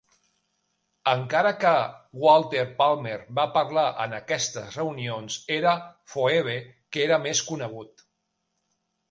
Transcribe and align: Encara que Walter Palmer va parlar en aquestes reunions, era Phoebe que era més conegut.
Encara 1.09 1.49
que 1.63 1.73
Walter 2.23 2.63
Palmer 2.79 3.17
va 3.41 3.45
parlar 3.59 3.83
en 4.07 4.17
aquestes 4.21 4.79
reunions, 4.79 5.37
era 5.59 5.75
Phoebe 6.15 6.57
que 6.97 7.07
era 7.11 7.23
més 7.29 7.45
conegut. 7.53 8.05